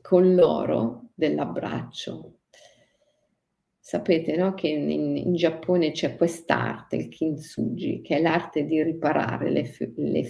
[0.02, 2.37] con l'oro dell'abbraccio.
[3.88, 9.48] Sapete no, che in, in, Giappone c'è quest'arte, il kintsugi, che è l'arte di riparare
[9.48, 10.28] le, le,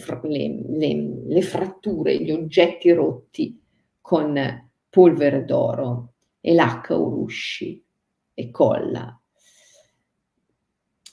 [0.68, 3.60] le, le fratture, gli oggetti rotti
[4.00, 7.84] con polvere d'oro e lacca urushi
[8.32, 9.20] e colla.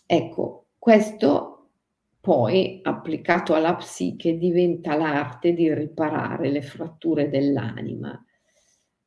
[0.05, 1.69] Ecco, questo
[2.21, 8.23] poi applicato alla psiche diventa l'arte di riparare le fratture dell'anima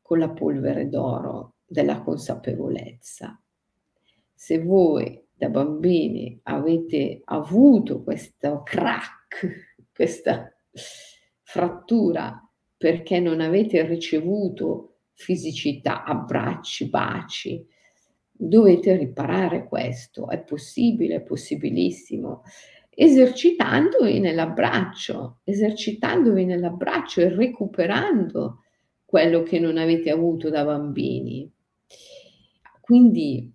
[0.02, 3.38] con la polvere d'oro della consapevolezza.
[4.34, 10.52] Se voi da bambini avete avuto questo crack, questa
[11.42, 12.42] frattura
[12.76, 17.66] perché non avete ricevuto fisicità, abbracci, baci,
[18.30, 22.42] dovete riparare questo, è possibile, è possibilissimo,
[22.90, 28.62] esercitandovi nell'abbraccio, esercitandovi nell'abbraccio e recuperando
[29.04, 31.50] quello che non avete avuto da bambini.
[32.88, 33.54] Quindi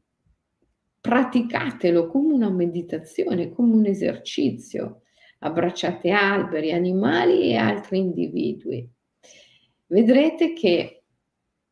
[1.02, 5.02] praticatelo come una meditazione, come un esercizio.
[5.40, 8.88] Abbracciate alberi, animali e altri individui.
[9.88, 11.06] Vedrete che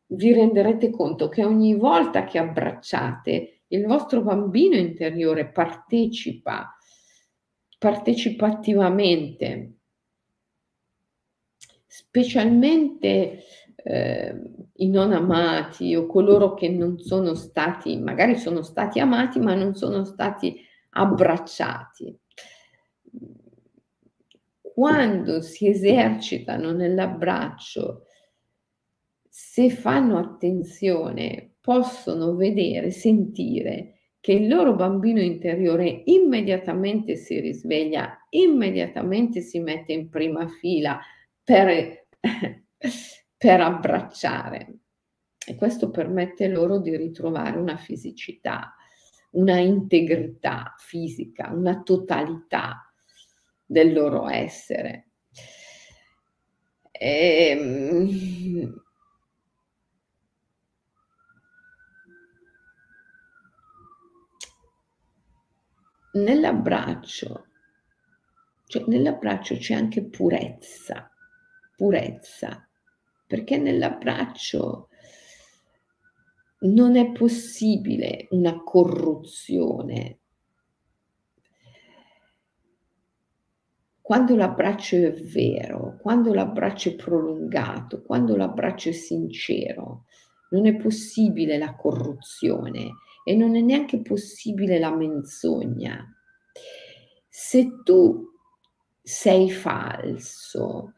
[0.06, 6.76] vi renderete conto che ogni volta che abbracciate il vostro bambino interiore partecipa,
[7.78, 9.76] partecipa attivamente,
[11.86, 13.44] specialmente
[13.84, 14.34] eh,
[14.74, 19.74] i non amati o coloro che non sono stati, magari sono stati amati ma non
[19.74, 20.60] sono stati
[20.90, 22.18] abbracciati.
[24.60, 28.06] Quando si esercitano nell'abbraccio,
[29.28, 39.40] se fanno attenzione, possono vedere, sentire che il loro bambino interiore immediatamente si risveglia, immediatamente
[39.40, 41.00] si mette in prima fila
[41.42, 42.06] per
[43.42, 44.74] per abbracciare.
[45.44, 48.72] E questo permette loro di ritrovare una fisicità,
[49.30, 52.88] una integrità fisica, una totalità
[53.66, 55.08] del loro essere.
[56.92, 58.80] E, ehm,
[66.12, 67.46] nell'abbraccio,
[68.66, 71.10] cioè nell'abbraccio c'è anche purezza,
[71.74, 72.68] purezza,
[73.32, 74.88] perché nell'abbraccio
[76.64, 80.18] non è possibile una corruzione.
[84.02, 90.04] Quando l'abbraccio è vero, quando l'abbraccio è prolungato, quando l'abbraccio è sincero,
[90.50, 96.06] non è possibile la corruzione e non è neanche possibile la menzogna.
[97.30, 98.30] Se tu
[99.02, 100.92] sei falso,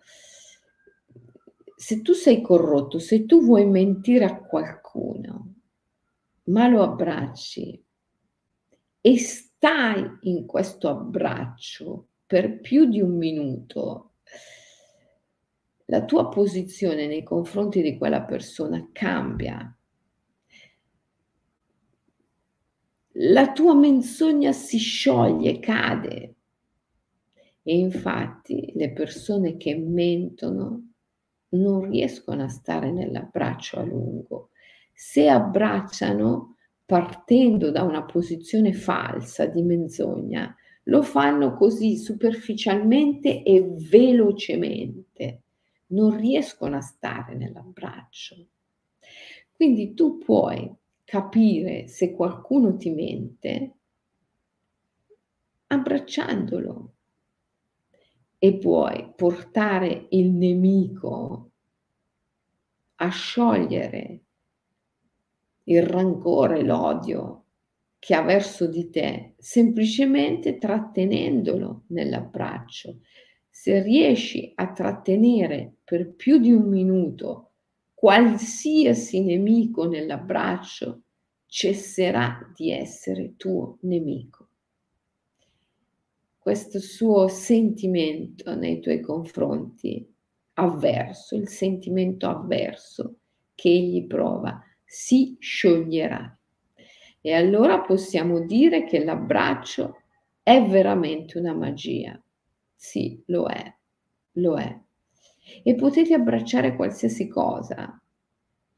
[1.85, 5.57] se tu sei corrotto, se tu vuoi mentire a qualcuno,
[6.45, 7.85] ma lo abbracci
[9.03, 14.13] e stai in questo abbraccio per più di un minuto,
[15.85, 19.77] la tua posizione nei confronti di quella persona cambia.
[23.17, 26.35] La tua menzogna si scioglie, cade.
[27.63, 30.94] E infatti le persone che mentono
[31.55, 34.51] non riescono a stare nell'abbraccio a lungo.
[34.93, 45.43] Se abbracciano partendo da una posizione falsa di menzogna, lo fanno così superficialmente e velocemente,
[45.89, 48.47] non riescono a stare nell'abbraccio.
[49.51, 50.71] Quindi tu puoi
[51.05, 53.75] capire se qualcuno ti mente
[55.69, 56.94] abbracciandolo,
[58.45, 61.53] e puoi portare il nemico
[62.97, 64.25] a sciogliere
[65.63, 67.45] il rancore, l'odio
[67.99, 72.99] che ha verso di te, semplicemente trattenendolo nell'abbraccio.
[73.49, 77.53] Se riesci a trattenere per più di un minuto
[77.95, 81.05] qualsiasi nemico nell'abbraccio,
[81.47, 84.44] cesserà di essere tuo nemico
[86.45, 90.07] questo suo sentimento nei tuoi confronti
[90.57, 93.21] avverso, il sentimento avverso
[93.55, 96.39] che egli prova, si scioglierà.
[97.23, 100.03] E allora possiamo dire che l'abbraccio
[100.43, 102.23] è veramente una magia.
[102.75, 103.75] Sì, lo è,
[104.33, 104.79] lo è.
[105.63, 107.99] E potete abbracciare qualsiasi cosa.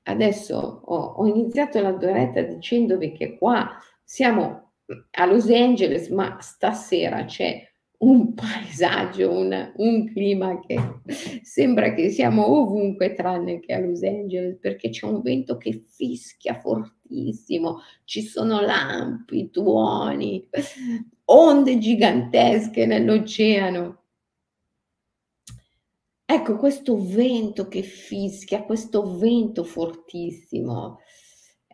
[0.05, 4.66] Adesso ho, ho iniziato la doretta dicendovi che qua siamo
[5.11, 7.63] a Los Angeles, ma stasera c'è
[7.99, 10.77] un paesaggio, un, un, clima che
[11.43, 16.61] sembra che siamo ovunque tranne che a Los Angeles perché c'è un vento che fischia
[16.61, 20.47] fortissimo, ci sono lampi, tuoni,
[21.27, 24.03] onde gigantesche nell'oceano.
[26.29, 30.99] Ecco questo vento che fischia, questo vento fortissimo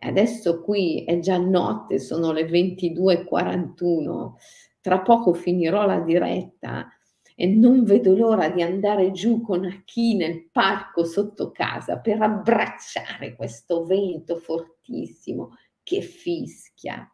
[0.05, 4.33] Adesso qui è già notte, sono le 22.41,
[4.81, 6.89] tra poco finirò la diretta
[7.37, 13.37] e non vedo l'ora di andare giù con Aki nel parco sotto casa per abbracciare
[13.37, 17.11] questo vento fortissimo che fischia,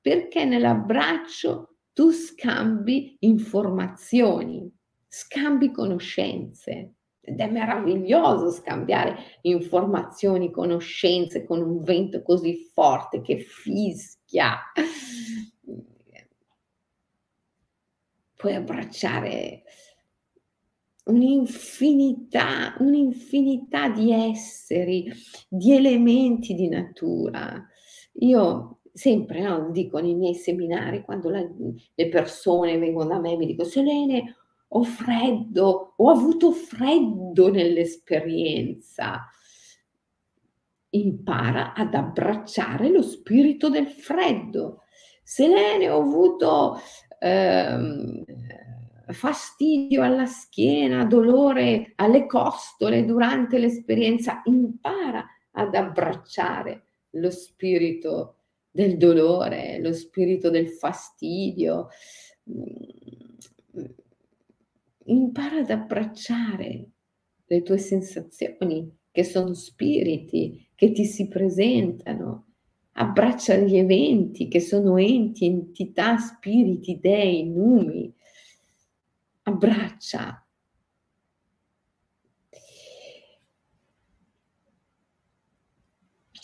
[0.00, 4.70] perché nell'abbraccio tu scambi informazioni,
[5.08, 6.95] scambi conoscenze.
[7.28, 14.56] Ed è meraviglioso scambiare informazioni, conoscenze con un vento così forte che fischia.
[18.36, 19.64] Puoi abbracciare
[21.06, 25.12] un'infinità, un'infinità di esseri,
[25.48, 27.66] di elementi di natura.
[28.20, 31.44] Io sempre no, dico nei miei seminari, quando la,
[31.92, 34.36] le persone vengono da me mi dicono, Selene,
[34.68, 39.28] ho freddo, ho avuto freddo nell'esperienza.
[40.90, 44.82] Impara ad abbracciare lo spirito del freddo.
[45.22, 46.80] Selene, ho avuto
[47.18, 48.24] ehm,
[49.08, 54.42] fastidio alla schiena, dolore alle costole durante l'esperienza.
[54.44, 58.36] Impara ad abbracciare lo spirito
[58.70, 61.88] del dolore, lo spirito del fastidio
[65.06, 66.90] impara ad abbracciare
[67.46, 72.48] le tue sensazioni, che sono spiriti che ti si presentano.
[72.92, 78.14] Abbraccia gli eventi che sono enti, entità, spiriti, dei, numi.
[79.42, 80.46] Abbraccia.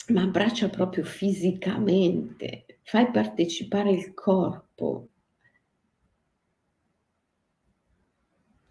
[0.08, 5.10] Ma abbraccia proprio fisicamente, fai partecipare il corpo,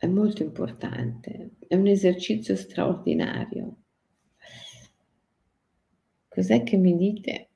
[0.01, 3.75] è molto importante, è un esercizio straordinario.
[6.29, 7.49] Cos'è che mi dite?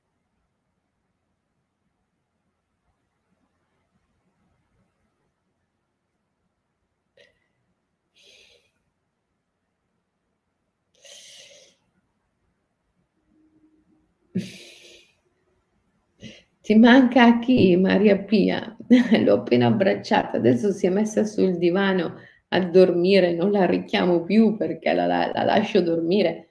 [16.62, 18.76] Ti manca chi, Maria Pia?
[19.24, 22.16] L'ho appena abbracciata, adesso si è messa sul divano
[22.56, 26.50] a dormire, non la richiamo più perché la, la, la lascio dormire.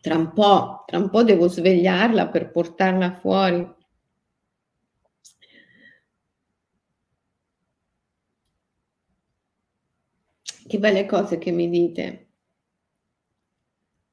[0.00, 3.66] Tra un po', tra un po' devo svegliarla per portarla fuori.
[10.66, 12.28] Che belle cose che mi dite.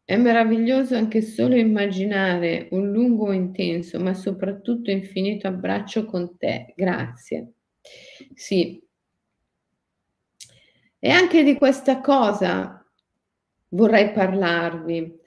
[0.03, 6.73] È meraviglioso anche solo immaginare un lungo intenso, ma soprattutto infinito abbraccio con te.
[6.75, 7.53] Grazie.
[8.33, 8.81] Sì.
[10.99, 12.85] E anche di questa cosa
[13.69, 15.19] vorrei parlarvi.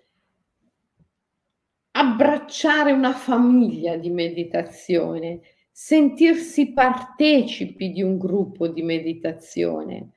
[1.97, 5.41] Abbracciare una famiglia di meditazione,
[5.71, 10.13] sentirsi partecipi di un gruppo di meditazione.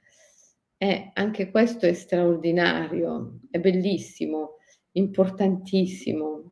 [0.78, 4.58] Eh, anche questo è straordinario, è bellissimo,
[4.92, 6.52] importantissimo.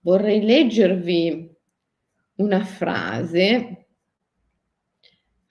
[0.00, 1.54] Vorrei leggervi
[2.36, 3.79] una frase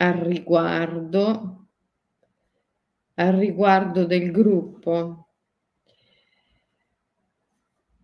[0.02, 1.68] al riguardo,
[3.16, 5.28] al riguardo del gruppo.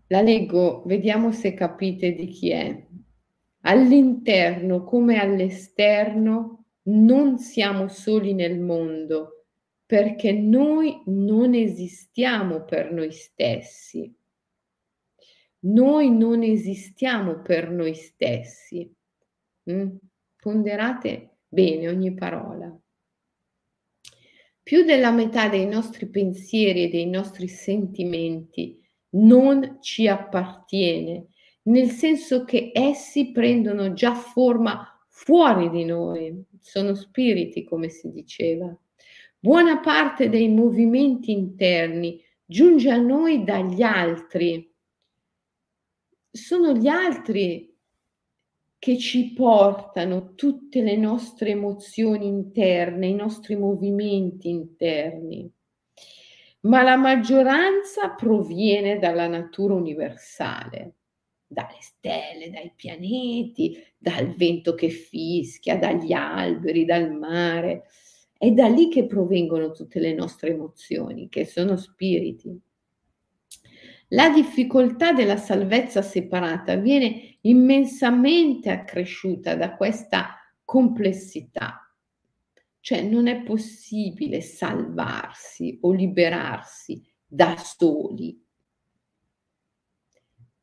[0.08, 2.86] La leggo, vediamo se capite di chi è.
[3.62, 9.46] All'interno come all'esterno non siamo soli nel mondo,
[9.86, 14.14] perché noi non esistiamo per noi stessi.
[15.60, 18.94] Noi non esistiamo per noi stessi.
[19.72, 19.96] Mm?
[20.36, 22.78] Ponderate bene ogni parola.
[24.62, 28.80] Più della metà dei nostri pensieri e dei nostri sentimenti
[29.12, 31.28] non ci appartiene,
[31.64, 38.76] nel senso che essi prendono già forma fuori di noi, sono spiriti come si diceva.
[39.40, 44.72] Buona parte dei movimenti interni giunge a noi dagli altri.
[46.30, 47.75] Sono gli altri
[48.86, 55.52] che ci portano tutte le nostre emozioni interne, i nostri movimenti interni,
[56.62, 60.98] ma la maggioranza proviene dalla natura universale,
[61.48, 67.86] dalle stelle, dai pianeti, dal vento che fischia, dagli alberi, dal mare.
[68.38, 72.56] È da lì che provengono tutte le nostre emozioni, che sono spiriti.
[74.10, 81.80] La difficoltà della salvezza separata viene immensamente accresciuta da questa complessità.
[82.80, 88.40] Cioè non è possibile salvarsi o liberarsi da soli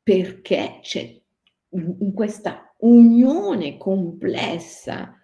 [0.05, 1.21] perché c'è
[1.71, 5.17] in questa unione complessa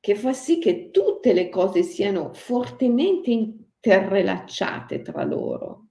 [0.00, 5.87] che fa sì che tutte le cose siano fortemente interrelacciate tra loro.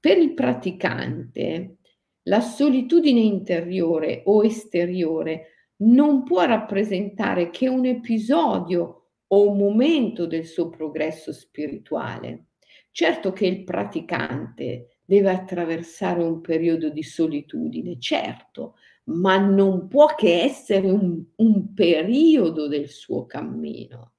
[0.00, 1.78] Per il praticante,
[2.24, 10.46] la solitudine interiore o esteriore non può rappresentare che un episodio o un momento del
[10.46, 12.46] suo progresso spirituale.
[12.90, 18.74] Certo che il praticante deve attraversare un periodo di solitudine, certo,
[19.04, 24.12] ma non può che essere un, un periodo del suo cammino.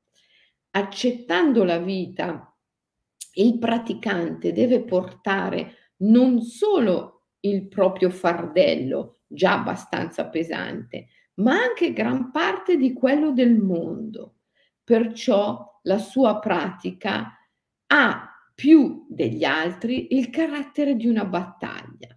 [0.71, 2.48] Accettando la vita,
[3.33, 12.31] il praticante deve portare non solo il proprio fardello, già abbastanza pesante, ma anche gran
[12.31, 14.35] parte di quello del mondo.
[14.83, 17.37] Perciò la sua pratica
[17.87, 22.13] ha più degli altri il carattere di una battaglia.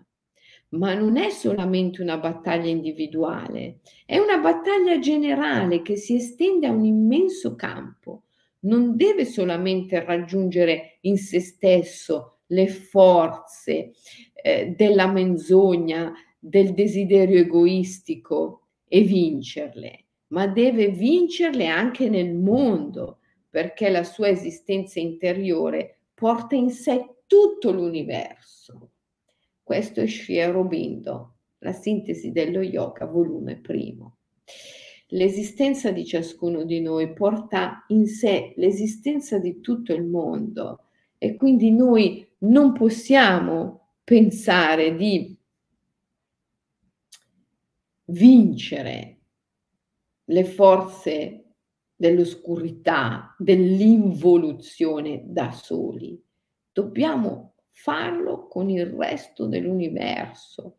[0.71, 6.73] Ma non è solamente una battaglia individuale, è una battaglia generale che si estende a
[6.73, 8.25] un immenso campo.
[8.65, 13.93] Non deve solamente raggiungere in se stesso le forze
[14.35, 23.89] eh, della menzogna, del desiderio egoistico, e vincerle, ma deve vincerle anche nel mondo, perché
[23.89, 28.91] la sua esistenza interiore porta in sé tutto l'universo.
[29.63, 34.19] Questo è Sri Aurobindo, la sintesi dello yoga, volume primo.
[35.13, 40.87] L'esistenza di ciascuno di noi porta in sé l'esistenza di tutto il mondo
[41.19, 45.37] e quindi noi non possiamo pensare di
[48.07, 49.19] vincere
[50.25, 51.45] le forze
[51.95, 56.19] dell'oscurità, dell'involuzione da soli.
[56.73, 60.79] Dobbiamo farlo con il resto dell'universo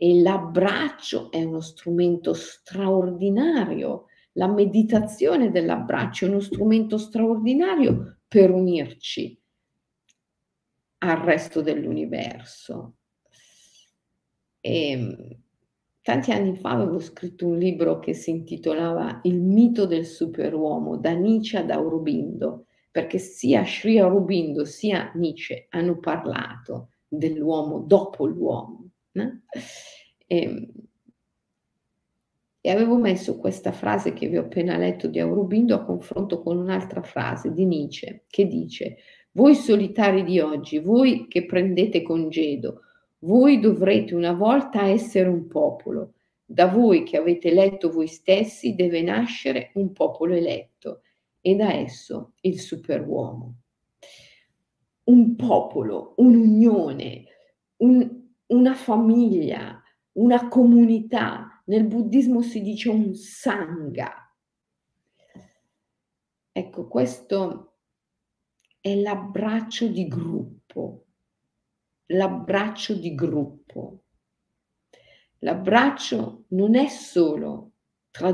[0.00, 4.04] e l'abbraccio è uno strumento straordinario.
[4.34, 9.36] La meditazione dell'abbraccio è uno strumento straordinario per unirci
[10.98, 12.94] al resto dell'universo.
[14.60, 15.42] E ehm,
[16.08, 21.12] Tanti anni fa avevo scritto un libro che si intitolava Il mito del superuomo, da
[21.12, 28.87] Nietzsche ad Aurobindo, perché sia Sri Aurobindo sia Nietzsche hanno parlato dell'uomo dopo l'uomo.
[29.12, 29.42] No?
[30.26, 30.70] E, ehm,
[32.60, 36.56] e, avevo messo questa frase che vi ho appena letto di Aurobindo a confronto con
[36.56, 38.96] un'altra frase di Nietzsche che dice
[39.32, 42.80] voi solitari di oggi, voi che prendete congedo,
[43.20, 46.14] voi dovrete una volta essere un popolo.
[46.44, 51.02] Da voi che avete eletto voi stessi deve nascere un popolo eletto
[51.40, 53.54] e da esso il superuomo.
[55.04, 57.24] Un popolo, un'unione,
[57.76, 58.17] un,
[58.48, 59.82] una famiglia,
[60.12, 61.62] una comunità.
[61.66, 64.34] Nel buddismo si dice un sangha.
[66.52, 67.76] Ecco, questo
[68.80, 71.04] è l'abbraccio di gruppo
[72.08, 74.02] l'abbraccio di gruppo.
[75.40, 77.72] L'abbraccio non è solo
[78.10, 78.32] tra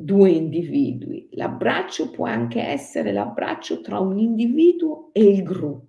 [0.00, 5.86] due individui, l'abbraccio può anche essere l'abbraccio tra un individuo e il gruppo.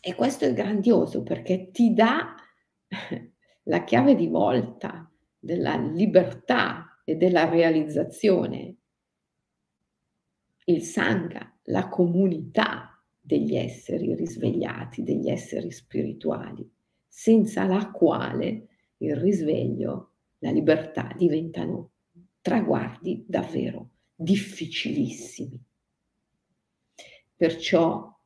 [0.00, 2.34] E questo è grandioso perché ti dà
[3.64, 8.76] la chiave di volta della libertà e della realizzazione.
[10.64, 12.90] Il sangha, la comunità,
[13.30, 16.68] degli esseri risvegliati, degli esseri spirituali,
[17.06, 21.92] senza la quale il risveglio, la libertà diventano
[22.40, 25.62] traguardi davvero difficilissimi.
[27.36, 28.19] Perciò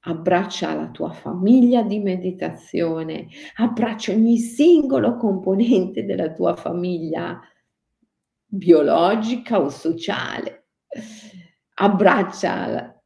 [0.00, 7.40] abbraccia la tua famiglia di meditazione, abbraccia ogni singolo componente della tua famiglia
[8.46, 10.68] biologica o sociale,
[11.74, 13.02] abbraccia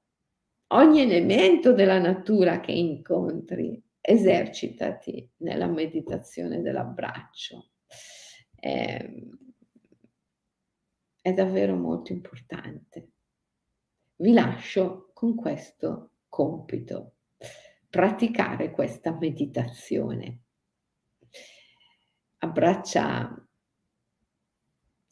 [0.69, 7.71] ogni elemento della natura che incontri, esercitati nella meditazione dell'abbraccio.
[8.55, 9.39] È, ehm,
[11.21, 13.13] è davvero molto importante.
[14.17, 17.13] Vi lascio con questo compito,
[17.89, 20.41] praticare questa meditazione.
[22.39, 23.49] Abbraccia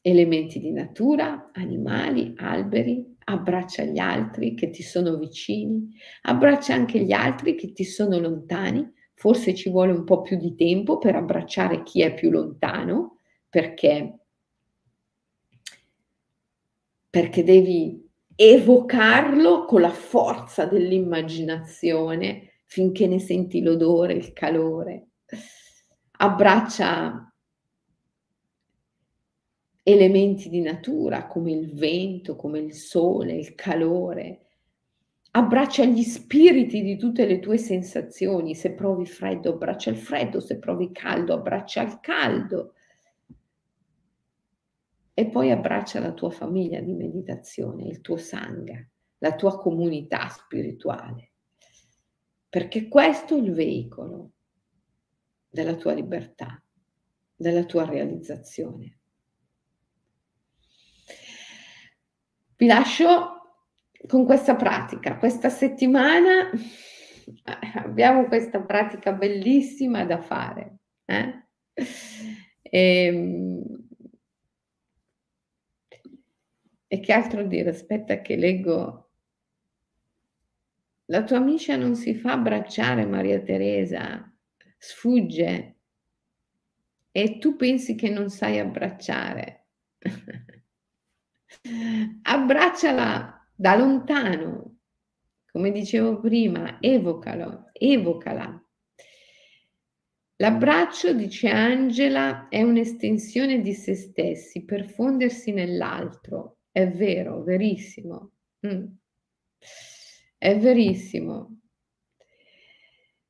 [0.00, 7.12] elementi di natura, animali, alberi, abbraccia gli altri che ti sono vicini, abbraccia anche gli
[7.12, 11.84] altri che ti sono lontani, forse ci vuole un po' più di tempo per abbracciare
[11.84, 13.18] chi è più lontano,
[13.48, 14.18] perché,
[17.08, 18.01] perché devi
[18.50, 25.10] evocarlo con la forza dell'immaginazione finché ne senti l'odore, il calore.
[26.18, 27.32] Abbraccia
[29.84, 34.40] elementi di natura come il vento, come il sole, il calore.
[35.32, 38.56] Abbraccia gli spiriti di tutte le tue sensazioni.
[38.56, 42.74] Se provi freddo, abbraccia il freddo, se provi caldo, abbraccia il caldo.
[45.14, 48.86] E poi abbraccia la tua famiglia di meditazione, il tuo sangha,
[49.18, 51.32] la tua comunità spirituale.
[52.48, 54.32] Perché questo è il veicolo
[55.48, 56.62] della tua libertà,
[57.34, 58.98] della tua realizzazione.
[62.56, 63.42] Vi lascio
[64.06, 65.18] con questa pratica.
[65.18, 66.50] Questa settimana
[67.74, 70.78] abbiamo questa pratica bellissima da fare.
[71.04, 71.46] Eh?
[71.74, 73.62] E, ehm,
[76.92, 77.70] e che altro dire?
[77.70, 79.12] Aspetta che leggo.
[81.06, 84.30] La tua amica non si fa abbracciare, Maria Teresa,
[84.76, 85.76] sfugge
[87.10, 89.68] e tu pensi che non sai abbracciare.
[92.22, 94.80] Abbracciala da lontano,
[95.50, 98.62] come dicevo prima, evocalo, evocala.
[100.36, 106.58] L'abbraccio, dice Angela, è un'estensione di se stessi per fondersi nell'altro.
[106.72, 108.32] È vero, verissimo.
[108.66, 108.86] Mm.
[110.38, 111.58] È verissimo.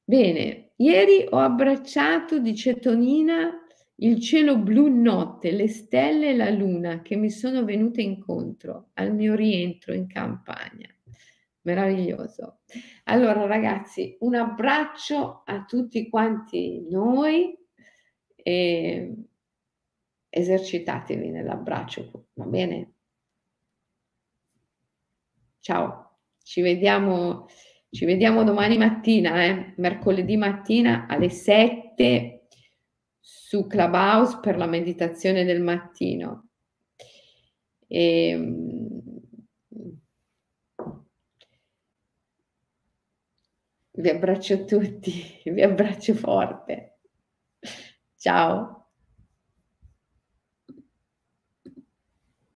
[0.05, 3.51] Bene, ieri ho abbracciato, dice Tonina,
[3.97, 9.12] il cielo blu notte, le stelle e la luna che mi sono venute incontro al
[9.12, 10.88] mio rientro in campagna.
[11.62, 12.61] Meraviglioso.
[13.05, 17.57] Allora ragazzi, un abbraccio a tutti quanti noi
[18.34, 19.14] e
[20.28, 22.91] esercitatevi nell'abbraccio, va bene?
[25.62, 27.46] Ciao, ci vediamo,
[27.88, 29.74] ci vediamo domani mattina, eh?
[29.76, 32.48] mercoledì mattina alle 7
[33.20, 36.48] su Clubhouse per la meditazione del mattino.
[37.86, 39.02] E, ehm,
[43.92, 46.98] vi abbraccio tutti, vi abbraccio forte.
[48.16, 48.82] Ciao.